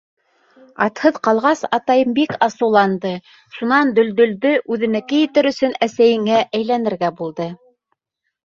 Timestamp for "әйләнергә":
6.49-7.13